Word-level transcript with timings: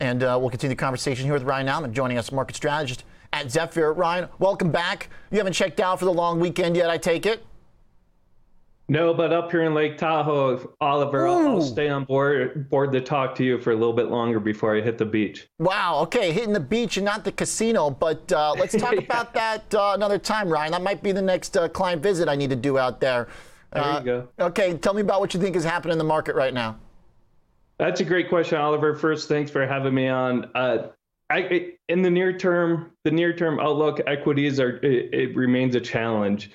And 0.00 0.22
uh, 0.22 0.38
we'll 0.40 0.50
continue 0.50 0.74
the 0.74 0.80
conversation 0.80 1.24
here 1.24 1.34
with 1.34 1.42
Ryan 1.42 1.66
Nauman, 1.66 1.92
joining 1.92 2.18
us, 2.18 2.30
market 2.30 2.56
strategist 2.56 3.04
at 3.32 3.50
Zephyr. 3.50 3.92
Ryan, 3.92 4.28
welcome 4.38 4.70
back. 4.70 5.10
You 5.30 5.38
haven't 5.38 5.52
checked 5.52 5.80
out 5.80 5.98
for 5.98 6.04
the 6.04 6.12
long 6.12 6.40
weekend 6.40 6.76
yet, 6.76 6.88
I 6.90 6.98
take 6.98 7.26
it? 7.26 7.44
No, 8.90 9.12
but 9.12 9.34
up 9.34 9.50
here 9.50 9.64
in 9.64 9.74
Lake 9.74 9.98
Tahoe, 9.98 10.72
Oliver, 10.80 11.28
I'll, 11.28 11.48
I'll, 11.48 11.60
stay 11.60 11.90
on 11.90 12.04
board 12.04 12.70
board 12.70 12.90
to 12.92 13.02
talk 13.02 13.34
to 13.34 13.44
you 13.44 13.60
for 13.60 13.72
a 13.72 13.76
little 13.76 13.92
bit 13.92 14.06
longer 14.06 14.40
before 14.40 14.74
I 14.74 14.80
hit 14.80 14.96
the 14.96 15.04
beach. 15.04 15.46
Wow. 15.58 15.98
Okay, 16.04 16.32
hitting 16.32 16.54
the 16.54 16.60
beach 16.60 16.96
and 16.96 17.04
not 17.04 17.22
the 17.22 17.32
casino, 17.32 17.90
but 17.90 18.32
uh, 18.32 18.54
let's 18.58 18.74
talk 18.74 18.94
yeah. 18.94 19.00
about 19.00 19.34
that 19.34 19.74
uh, 19.74 19.92
another 19.94 20.18
time, 20.18 20.48
Ryan. 20.48 20.72
That 20.72 20.82
might 20.82 21.02
be 21.02 21.12
the 21.12 21.20
next 21.20 21.54
uh, 21.58 21.68
client 21.68 22.02
visit 22.02 22.30
I 22.30 22.34
need 22.34 22.48
to 22.48 22.56
do 22.56 22.78
out 22.78 22.98
there. 22.98 23.28
There 23.74 23.82
you 23.82 23.88
uh, 23.88 24.00
go. 24.00 24.28
Okay, 24.40 24.78
tell 24.78 24.94
me 24.94 25.02
about 25.02 25.20
what 25.20 25.34
you 25.34 25.40
think 25.40 25.54
is 25.54 25.64
happening 25.64 25.92
in 25.92 25.98
the 25.98 26.04
market 26.04 26.34
right 26.34 26.54
now. 26.54 26.78
That's 27.78 28.00
a 28.00 28.04
great 28.04 28.28
question, 28.28 28.58
Oliver. 28.58 28.94
First, 28.96 29.28
thanks 29.28 29.50
for 29.50 29.66
having 29.66 29.94
me 29.94 30.08
on. 30.08 30.50
Uh, 30.54 30.88
I, 31.30 31.74
in 31.88 32.02
the 32.02 32.10
near 32.10 32.36
term, 32.36 32.92
the 33.04 33.10
near 33.10 33.32
term 33.32 33.60
outlook, 33.60 34.00
equities 34.06 34.58
are 34.58 34.78
it, 34.78 35.14
it 35.14 35.36
remains 35.36 35.74
a 35.74 35.80
challenge. 35.80 36.50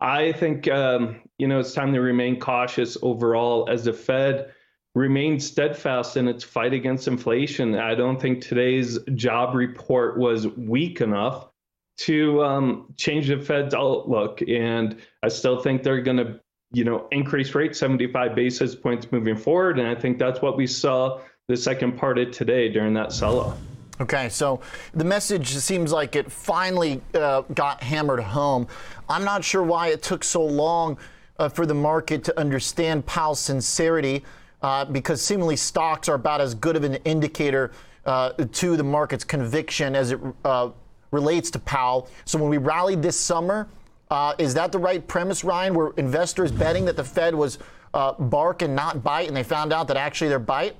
I 0.00 0.32
think 0.32 0.68
um, 0.68 1.20
you 1.38 1.48
know 1.48 1.60
it's 1.60 1.72
time 1.72 1.92
to 1.92 2.00
remain 2.00 2.40
cautious 2.40 2.96
overall 3.02 3.68
as 3.68 3.84
the 3.84 3.92
Fed 3.92 4.52
remains 4.94 5.46
steadfast 5.46 6.16
in 6.16 6.28
its 6.28 6.44
fight 6.44 6.72
against 6.72 7.08
inflation. 7.08 7.74
I 7.74 7.94
don't 7.94 8.20
think 8.20 8.40
today's 8.40 8.98
job 9.16 9.54
report 9.54 10.18
was 10.18 10.46
weak 10.46 11.00
enough 11.00 11.48
to 11.96 12.42
um, 12.42 12.94
change 12.96 13.28
the 13.28 13.38
Fed's 13.38 13.74
outlook, 13.74 14.40
and 14.46 14.96
I 15.22 15.28
still 15.28 15.60
think 15.60 15.82
they're 15.82 16.00
going 16.00 16.18
to 16.18 16.40
you 16.74 16.84
know 16.84 17.06
increase 17.12 17.54
rate 17.54 17.74
75 17.76 18.34
basis 18.34 18.74
points 18.74 19.10
moving 19.10 19.36
forward, 19.36 19.78
and 19.78 19.88
I 19.88 19.94
think 19.94 20.18
that's 20.18 20.42
what 20.42 20.56
we 20.56 20.66
saw 20.66 21.20
the 21.48 21.56
second 21.56 21.96
part 21.96 22.18
of 22.18 22.30
today 22.30 22.68
during 22.68 22.94
that 22.94 23.12
sell-off. 23.12 23.56
Okay, 24.00 24.28
so 24.28 24.60
the 24.94 25.04
message 25.04 25.48
seems 25.48 25.92
like 25.92 26.16
it 26.16 26.30
finally 26.30 27.00
uh, 27.14 27.42
got 27.54 27.82
hammered 27.82 28.20
home. 28.20 28.66
I'm 29.08 29.24
not 29.24 29.44
sure 29.44 29.62
why 29.62 29.88
it 29.88 30.02
took 30.02 30.24
so 30.24 30.44
long 30.44 30.98
uh, 31.38 31.48
for 31.48 31.64
the 31.64 31.74
market 31.74 32.24
to 32.24 32.38
understand 32.38 33.06
Powell's 33.06 33.38
sincerity, 33.38 34.24
uh, 34.62 34.84
because 34.86 35.22
seemingly 35.22 35.56
stocks 35.56 36.08
are 36.08 36.14
about 36.14 36.40
as 36.40 36.54
good 36.54 36.74
of 36.74 36.82
an 36.82 36.96
indicator 37.04 37.70
uh, 38.04 38.32
to 38.32 38.76
the 38.76 38.82
market's 38.82 39.22
conviction 39.24 39.94
as 39.94 40.10
it 40.10 40.20
uh, 40.44 40.70
relates 41.12 41.50
to 41.52 41.58
Powell. 41.60 42.08
So 42.24 42.38
when 42.38 42.50
we 42.50 42.58
rallied 42.58 43.00
this 43.00 43.18
summer, 43.18 43.68
uh, 44.10 44.34
is 44.38 44.54
that 44.54 44.72
the 44.72 44.78
right 44.78 45.06
premise, 45.06 45.44
Ryan? 45.44 45.74
Were 45.74 45.94
investors 45.96 46.52
betting 46.52 46.84
that 46.86 46.96
the 46.96 47.04
Fed 47.04 47.34
was 47.34 47.58
bark 47.92 48.62
and 48.62 48.74
not 48.74 49.02
bite, 49.02 49.28
and 49.28 49.36
they 49.36 49.42
found 49.44 49.72
out 49.72 49.88
that 49.88 49.96
actually 49.96 50.28
they're 50.28 50.38
bite? 50.38 50.76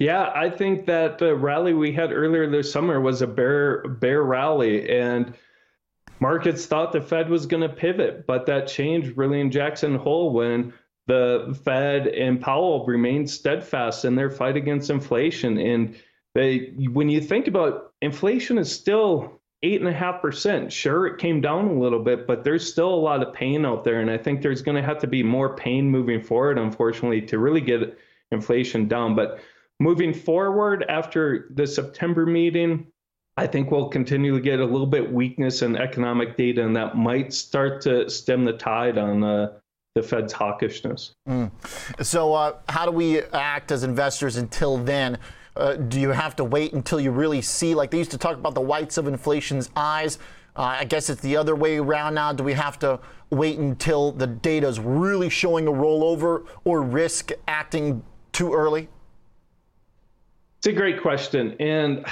Yeah, 0.00 0.32
I 0.34 0.50
think 0.50 0.86
that 0.86 1.18
the 1.18 1.36
rally 1.36 1.72
we 1.72 1.92
had 1.92 2.12
earlier 2.12 2.50
this 2.50 2.72
summer 2.72 3.00
was 3.00 3.22
a 3.22 3.26
bear 3.26 3.86
bear 3.86 4.22
rally, 4.22 4.90
and 4.90 5.34
markets 6.18 6.66
thought 6.66 6.92
the 6.92 7.00
Fed 7.00 7.28
was 7.28 7.46
going 7.46 7.62
to 7.62 7.68
pivot, 7.68 8.26
but 8.26 8.46
that 8.46 8.66
changed 8.66 9.16
really 9.16 9.40
in 9.40 9.50
Jackson 9.50 9.94
Hole 9.94 10.32
when 10.32 10.72
the 11.06 11.58
Fed 11.64 12.06
and 12.08 12.40
Powell 12.40 12.84
remained 12.86 13.28
steadfast 13.30 14.04
in 14.04 14.14
their 14.14 14.30
fight 14.30 14.56
against 14.56 14.90
inflation. 14.90 15.58
And 15.58 15.96
they, 16.34 16.74
when 16.90 17.08
you 17.08 17.20
think 17.20 17.46
about 17.46 17.92
inflation, 18.00 18.58
is 18.58 18.72
still 18.72 19.41
eight 19.62 19.80
and 19.80 19.88
a 19.88 19.92
half 19.92 20.20
percent. 20.20 20.72
Sure, 20.72 21.06
it 21.06 21.18
came 21.18 21.40
down 21.40 21.66
a 21.68 21.78
little 21.78 22.02
bit, 22.02 22.26
but 22.26 22.44
there's 22.44 22.68
still 22.68 22.92
a 22.92 22.96
lot 22.96 23.22
of 23.22 23.32
pain 23.32 23.64
out 23.64 23.84
there, 23.84 24.00
and 24.00 24.10
I 24.10 24.18
think 24.18 24.42
there's 24.42 24.62
going 24.62 24.76
to 24.76 24.82
have 24.82 24.98
to 24.98 25.06
be 25.06 25.22
more 25.22 25.56
pain 25.56 25.88
moving 25.88 26.22
forward, 26.22 26.58
unfortunately, 26.58 27.22
to 27.22 27.38
really 27.38 27.60
get 27.60 27.96
inflation 28.30 28.88
down. 28.88 29.14
But 29.14 29.40
moving 29.78 30.12
forward 30.12 30.84
after 30.88 31.48
the 31.54 31.66
September 31.66 32.26
meeting, 32.26 32.86
I 33.36 33.46
think 33.46 33.70
we'll 33.70 33.88
continue 33.88 34.34
to 34.34 34.40
get 34.40 34.60
a 34.60 34.64
little 34.64 34.86
bit 34.86 35.10
weakness 35.10 35.62
in 35.62 35.76
economic 35.76 36.36
data, 36.36 36.64
and 36.64 36.76
that 36.76 36.96
might 36.96 37.32
start 37.32 37.80
to 37.82 38.10
stem 38.10 38.44
the 38.44 38.52
tide 38.52 38.98
on 38.98 39.24
uh, 39.24 39.52
the 39.94 40.02
Fed's 40.02 40.32
hawkishness. 40.32 41.12
Mm. 41.28 41.50
So, 42.04 42.34
uh, 42.34 42.56
how 42.68 42.84
do 42.84 42.92
we 42.92 43.20
act 43.20 43.72
as 43.72 43.84
investors 43.84 44.36
until 44.36 44.76
then? 44.76 45.18
Uh, 45.56 45.74
do 45.74 46.00
you 46.00 46.10
have 46.10 46.34
to 46.36 46.44
wait 46.44 46.72
until 46.72 46.98
you 47.00 47.10
really 47.10 47.42
see, 47.42 47.74
like 47.74 47.90
they 47.90 47.98
used 47.98 48.10
to 48.10 48.18
talk 48.18 48.36
about 48.36 48.54
the 48.54 48.60
whites 48.60 48.96
of 48.96 49.06
inflation's 49.06 49.70
eyes? 49.76 50.18
Uh, 50.56 50.62
I 50.62 50.84
guess 50.84 51.10
it's 51.10 51.20
the 51.20 51.36
other 51.36 51.54
way 51.54 51.78
around 51.78 52.14
now. 52.14 52.32
Do 52.32 52.44
we 52.44 52.52
have 52.54 52.78
to 52.80 53.00
wait 53.30 53.58
until 53.58 54.12
the 54.12 54.26
data 54.26 54.68
is 54.68 54.78
really 54.78 55.30
showing 55.30 55.66
a 55.66 55.72
rollover 55.72 56.46
or 56.64 56.82
risk 56.82 57.32
acting 57.48 58.02
too 58.32 58.52
early? 58.52 58.88
It's 60.58 60.66
a 60.68 60.72
great 60.72 61.02
question. 61.02 61.56
And 61.58 62.06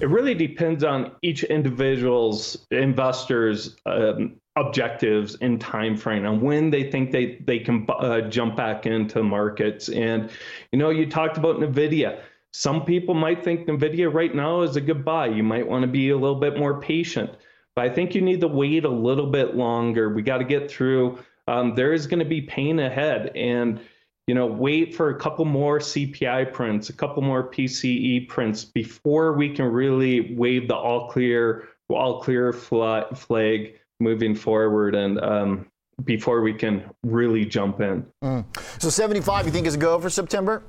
it 0.00 0.08
really 0.08 0.34
depends 0.34 0.84
on 0.84 1.12
each 1.22 1.44
individual's 1.44 2.66
investors' 2.70 3.76
um, 3.86 4.36
objectives 4.56 5.36
and 5.40 5.60
time 5.60 5.96
frame 5.96 6.24
and 6.24 6.40
when 6.40 6.70
they 6.70 6.90
think 6.90 7.12
they, 7.12 7.38
they 7.44 7.58
can 7.58 7.86
uh, 7.88 8.22
jump 8.22 8.56
back 8.56 8.86
into 8.86 9.22
markets. 9.22 9.88
And, 9.88 10.30
you 10.72 10.78
know, 10.78 10.90
you 10.90 11.08
talked 11.08 11.36
about 11.36 11.56
NVIDIA. 11.56 12.20
Some 12.58 12.86
people 12.86 13.12
might 13.12 13.44
think 13.44 13.66
NVIDIA 13.66 14.10
right 14.10 14.34
now 14.34 14.62
is 14.62 14.76
a 14.76 14.80
good 14.80 15.04
buy. 15.04 15.26
You 15.26 15.42
might 15.42 15.68
want 15.68 15.82
to 15.82 15.86
be 15.86 16.08
a 16.08 16.16
little 16.16 16.40
bit 16.40 16.58
more 16.58 16.80
patient. 16.80 17.28
But 17.74 17.84
I 17.84 17.90
think 17.90 18.14
you 18.14 18.22
need 18.22 18.40
to 18.40 18.48
wait 18.48 18.86
a 18.86 18.88
little 18.88 19.26
bit 19.26 19.56
longer. 19.56 20.08
We 20.08 20.22
got 20.22 20.38
to 20.38 20.44
get 20.44 20.70
through. 20.70 21.18
Um, 21.48 21.74
there 21.74 21.92
is 21.92 22.06
going 22.06 22.20
to 22.20 22.24
be 22.24 22.40
pain 22.40 22.80
ahead. 22.80 23.30
And, 23.36 23.78
you 24.26 24.34
know, 24.34 24.46
wait 24.46 24.94
for 24.94 25.10
a 25.10 25.18
couple 25.18 25.44
more 25.44 25.80
CPI 25.80 26.50
prints, 26.54 26.88
a 26.88 26.94
couple 26.94 27.22
more 27.22 27.50
PCE 27.50 28.26
prints 28.26 28.64
before 28.64 29.34
we 29.34 29.54
can 29.54 29.66
really 29.66 30.34
wave 30.34 30.66
the 30.66 30.76
all 30.76 31.10
clear, 31.10 31.68
all 31.90 32.22
clear 32.22 32.54
flag 32.54 33.74
moving 34.00 34.34
forward 34.34 34.94
and 34.94 35.20
um, 35.20 35.66
before 36.04 36.40
we 36.40 36.54
can 36.54 36.88
really 37.02 37.44
jump 37.44 37.82
in. 37.82 38.06
Mm. 38.24 38.46
So 38.80 38.88
75, 38.88 39.44
you 39.44 39.52
think 39.52 39.66
is 39.66 39.74
a 39.74 39.78
go 39.78 40.00
for 40.00 40.08
September? 40.08 40.62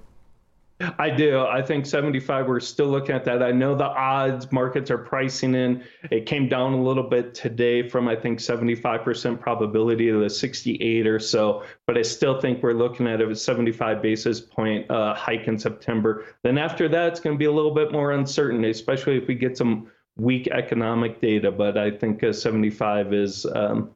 I 0.99 1.09
do. 1.09 1.39
I 1.39 1.61
think 1.63 1.88
75, 1.88 2.47
we're 2.47 2.59
still 2.59 2.88
looking 2.88 3.15
at 3.15 3.25
that. 3.25 3.41
I 3.41 3.51
know 3.51 3.73
the 3.75 3.85
odds 3.85 4.51
markets 4.51 4.91
are 4.91 4.97
pricing 4.99 5.55
in. 5.55 5.83
It 6.11 6.27
came 6.27 6.47
down 6.47 6.73
a 6.73 6.81
little 6.81 7.03
bit 7.03 7.33
today 7.33 7.89
from, 7.89 8.07
I 8.07 8.15
think, 8.15 8.38
75% 8.39 9.39
probability 9.39 10.11
to 10.11 10.19
the 10.19 10.29
68 10.29 11.07
or 11.07 11.19
so. 11.19 11.63
But 11.88 11.97
I 11.97 12.03
still 12.03 12.39
think 12.39 12.61
we're 12.61 12.73
looking 12.73 13.07
at 13.07 13.21
a 13.21 13.35
75 13.35 14.03
basis 14.03 14.39
point 14.39 14.89
uh, 14.91 15.15
hike 15.15 15.47
in 15.47 15.57
September. 15.57 16.25
Then 16.43 16.59
after 16.59 16.88
that, 16.89 17.07
it's 17.07 17.19
going 17.19 17.35
to 17.35 17.39
be 17.39 17.45
a 17.45 17.51
little 17.51 17.73
bit 17.73 17.91
more 17.91 18.11
uncertain, 18.11 18.63
especially 18.65 19.17
if 19.17 19.27
we 19.27 19.33
get 19.33 19.57
some 19.57 19.89
weak 20.15 20.47
economic 20.47 21.21
data. 21.21 21.51
But 21.51 21.77
I 21.77 21.89
think 21.89 22.23
75 22.23 23.13
is. 23.13 23.47
Um, 23.47 23.95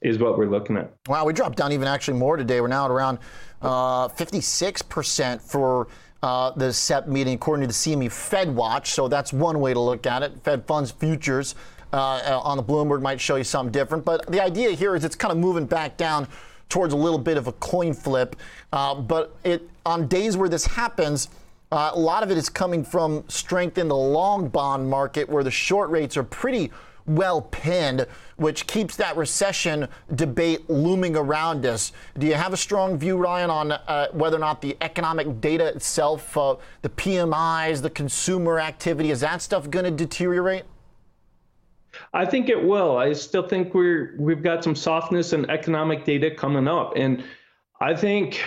is 0.00 0.18
what 0.18 0.38
we're 0.38 0.46
looking 0.46 0.76
at. 0.76 0.92
Wow, 1.06 1.24
we 1.24 1.32
dropped 1.32 1.56
down 1.56 1.72
even 1.72 1.86
actually 1.86 2.18
more 2.18 2.36
today. 2.36 2.60
We're 2.60 2.68
now 2.68 2.86
at 2.86 2.90
around 2.90 3.18
uh, 3.60 4.08
56% 4.08 5.40
for 5.40 5.88
uh, 6.22 6.52
the 6.52 6.72
SEP 6.72 7.08
meeting, 7.08 7.34
according 7.34 7.62
to 7.62 7.66
the 7.66 7.72
CME 7.72 8.10
Fed 8.10 8.54
Watch. 8.54 8.92
So 8.92 9.08
that's 9.08 9.32
one 9.32 9.60
way 9.60 9.74
to 9.74 9.80
look 9.80 10.06
at 10.06 10.22
it. 10.22 10.32
Fed 10.42 10.66
funds 10.66 10.90
futures 10.90 11.54
uh, 11.92 12.40
on 12.42 12.56
the 12.56 12.62
Bloomberg 12.62 13.02
might 13.02 13.20
show 13.20 13.36
you 13.36 13.44
something 13.44 13.72
different. 13.72 14.04
But 14.04 14.26
the 14.26 14.40
idea 14.40 14.70
here 14.70 14.96
is 14.96 15.04
it's 15.04 15.16
kind 15.16 15.32
of 15.32 15.38
moving 15.38 15.66
back 15.66 15.96
down 15.96 16.28
towards 16.68 16.94
a 16.94 16.96
little 16.96 17.18
bit 17.18 17.36
of 17.36 17.48
a 17.48 17.52
coin 17.52 17.92
flip. 17.92 18.36
Uh, 18.72 18.94
but 18.94 19.36
it 19.44 19.68
on 19.84 20.06
days 20.06 20.36
where 20.36 20.48
this 20.48 20.64
happens, 20.64 21.28
uh, 21.70 21.90
a 21.92 21.98
lot 21.98 22.22
of 22.22 22.30
it 22.30 22.38
is 22.38 22.48
coming 22.48 22.84
from 22.84 23.24
strength 23.28 23.78
in 23.78 23.88
the 23.88 23.96
long 23.96 24.48
bond 24.48 24.88
market, 24.88 25.28
where 25.28 25.44
the 25.44 25.50
short 25.50 25.90
rates 25.90 26.16
are 26.16 26.22
pretty 26.22 26.70
well 27.06 27.42
pinned, 27.42 28.06
which 28.36 28.66
keeps 28.66 28.96
that 28.96 29.16
recession 29.16 29.88
debate 30.14 30.68
looming 30.68 31.16
around 31.16 31.66
us. 31.66 31.92
Do 32.18 32.26
you 32.26 32.34
have 32.34 32.52
a 32.52 32.56
strong 32.56 32.98
view, 32.98 33.16
Ryan, 33.16 33.50
on 33.50 33.72
uh, 33.72 34.08
whether 34.12 34.36
or 34.36 34.40
not 34.40 34.60
the 34.60 34.76
economic 34.80 35.40
data 35.40 35.66
itself, 35.66 36.36
uh, 36.36 36.56
the 36.82 36.88
PMIs, 36.88 37.82
the 37.82 37.90
consumer 37.90 38.60
activity, 38.60 39.10
is 39.10 39.20
that 39.20 39.42
stuff 39.42 39.70
going 39.70 39.84
to 39.84 39.90
deteriorate? 39.90 40.64
I 42.14 42.24
think 42.24 42.48
it 42.48 42.62
will. 42.62 42.96
I 42.96 43.12
still 43.12 43.46
think 43.46 43.74
we're 43.74 44.14
we've 44.18 44.42
got 44.42 44.64
some 44.64 44.74
softness 44.74 45.32
in 45.32 45.48
economic 45.50 46.04
data 46.04 46.30
coming 46.30 46.66
up, 46.66 46.94
and 46.96 47.22
I 47.82 47.96
think 47.96 48.40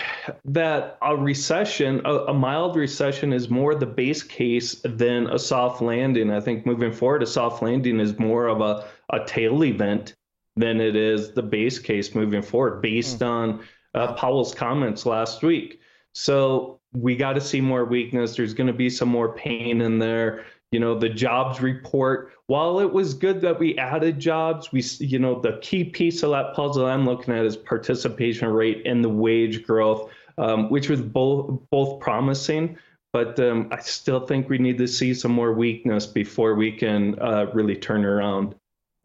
that 0.46 0.98
a 1.02 1.14
recession, 1.14 2.02
a, 2.06 2.14
a, 2.28 2.34
mild 2.34 2.78
recession, 2.78 3.34
is 3.34 3.50
more 3.50 3.76
the 3.76 3.86
base 3.86 4.24
case 4.24 4.82
than 4.86 5.28
a 5.28 5.38
soft 5.38 5.82
landing. 5.82 6.32
I 6.32 6.40
think 6.40 6.66
moving 6.66 6.94
forward, 6.94 7.22
a 7.22 7.28
soft 7.28 7.62
landing 7.62 8.00
is 8.00 8.18
more 8.18 8.48
of 8.48 8.62
a, 8.62 8.86
a 9.10 9.26
tail 9.26 9.66
event 9.66 10.16
than 10.56 10.80
it 10.80 10.96
is 10.96 11.34
the 11.34 11.44
base 11.44 11.80
case 11.80 12.16
moving 12.16 12.42
forward, 12.42 12.82
based 12.82 13.20
mm. 13.20 13.28
on 13.28 13.64
uh, 13.94 14.14
Powell's 14.14 14.56
comments 14.56 15.06
last 15.06 15.44
week. 15.44 15.82
So 16.14 16.80
we 16.94 17.18
got 17.18 17.34
to 17.34 17.42
see 17.42 17.60
more 17.60 17.84
weakness. 17.84 18.38
There's 18.38 18.54
going 18.54 18.68
to 18.68 18.74
be 18.74 18.90
some 18.90 19.10
more 19.10 19.36
pain 19.36 19.82
in 19.82 20.00
there 20.00 20.46
you 20.75 20.81
know 20.81 20.94
the 21.00 21.07
jobs 21.07 21.62
report 21.62 22.33
while 22.48 22.81
it 22.81 22.92
was 22.92 23.13
good 23.13 23.39
that 23.39 23.57
we 23.57 23.77
added 23.77 24.19
jobs 24.19 24.74
we 24.74 24.83
you 25.00 25.18
know 25.18 25.39
the 25.39 25.57
key 25.62 25.86
piece 25.86 26.22
of 26.22 26.31
that 26.31 26.54
puzzle 26.54 26.86
i'm 26.86 27.06
looking 27.06 27.33
at 27.33 27.45
is 27.45 27.56
participation 27.56 28.50
rate 28.50 28.86
and 28.86 29.01
the 29.01 29.07
wage 29.07 29.63
growth 29.63 30.12
um, 30.38 30.69
which 30.69 30.89
was 30.89 31.01
both 31.01 31.62
both 31.69 32.01
promising 32.01 32.77
but 33.13 33.39
um, 33.39 33.69
I 33.72 33.80
still 33.80 34.27
think 34.27 34.50
we 34.50 34.57
need 34.57 34.77
to 34.80 34.88
see 34.89 35.13
some 35.13 35.31
more 35.31 35.54
weakness 35.54 36.06
before 36.06 36.56
we 36.56 36.69
can 36.69 37.18
uh, 37.22 37.45
really 37.54 37.77
turn 37.77 38.04
around. 38.04 38.56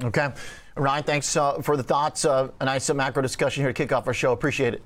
Okay. 0.02 0.31
Ryan, 0.75 1.05
thanks 1.05 1.37
uh, 1.37 1.62
for 1.62 1.76
the 1.76 1.84
thoughts. 1.84 2.25
Uh, 2.25 2.49
a 2.58 2.64
nice 2.64 2.93
macro 2.93 3.22
discussion 3.22 3.62
here 3.62 3.72
to 3.72 3.72
kick 3.72 3.93
off 3.93 4.08
our 4.08 4.12
show. 4.12 4.32
Appreciate 4.32 4.75
it. 4.75 4.82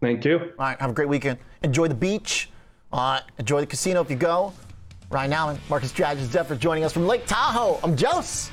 Thank 0.00 0.24
you. 0.24 0.38
All 0.38 0.48
right. 0.60 0.80
Have 0.80 0.90
a 0.90 0.92
great 0.92 1.08
weekend. 1.08 1.40
Enjoy 1.64 1.88
the 1.88 1.94
beach. 1.96 2.50
Uh, 2.92 3.18
enjoy 3.38 3.62
the 3.62 3.66
casino 3.66 4.00
if 4.00 4.08
you 4.08 4.16
go. 4.16 4.52
Ryan 5.10 5.32
Nauman, 5.32 5.58
market 5.68 5.88
strategist 5.88 6.30
Zephyr, 6.30 6.54
joining 6.54 6.84
us 6.84 6.92
from 6.92 7.04
Lake 7.04 7.26
Tahoe. 7.26 7.80
I'm 7.82 7.98
Jose. 7.98 8.52